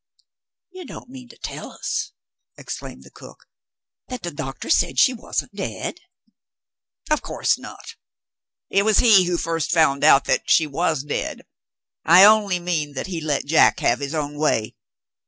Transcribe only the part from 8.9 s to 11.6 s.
he who first found out that she was dead